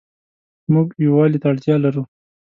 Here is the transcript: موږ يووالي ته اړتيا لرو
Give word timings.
موږ 0.73 0.87
يووالي 1.05 1.37
ته 1.41 1.47
اړتيا 1.51 1.75
لرو 1.83 2.03